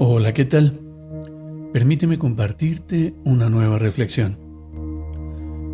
[0.00, 0.78] Hola, ¿qué tal?
[1.72, 4.38] Permíteme compartirte una nueva reflexión.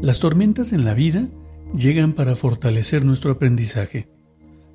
[0.00, 1.26] Las tormentas en la vida
[1.74, 4.08] llegan para fortalecer nuestro aprendizaje.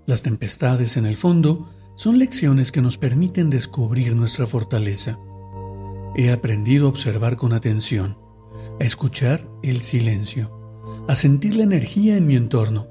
[0.06, 5.18] Las tempestades en el fondo son lecciones que nos permiten descubrir nuestra fortaleza.
[6.18, 8.18] He aprendido a observar con atención,
[8.82, 10.52] a escuchar el silencio,
[11.08, 12.88] a sentir la energía en mi entorno,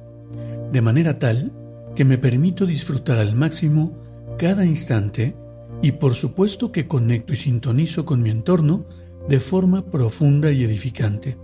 [0.73, 1.53] de manera tal
[1.95, 3.93] que me permito disfrutar al máximo
[4.39, 5.37] cada instante
[5.83, 8.87] y por supuesto que conecto y sintonizo con mi entorno
[9.29, 11.37] de forma profunda y edificante,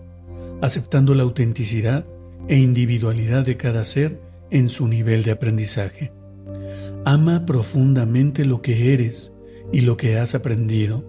[0.61, 2.06] aceptando la autenticidad
[2.48, 6.12] e individualidad de cada ser en su nivel de aprendizaje.
[7.05, 9.33] Ama profundamente lo que eres
[9.72, 11.05] y lo que has aprendido.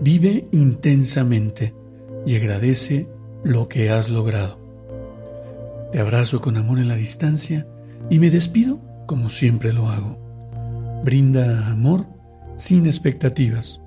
[0.00, 1.74] Vive intensamente
[2.24, 3.08] y agradece
[3.44, 4.58] lo que has logrado.
[5.92, 7.66] Te abrazo con amor en la distancia
[8.10, 10.18] y me despido como siempre lo hago.
[11.04, 12.06] Brinda amor
[12.56, 13.80] sin expectativas.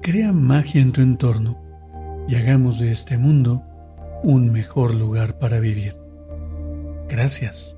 [0.00, 1.62] Crea magia en tu entorno
[2.28, 3.62] y hagamos de este mundo
[4.22, 5.96] un mejor lugar para vivir.
[7.08, 7.76] Gracias.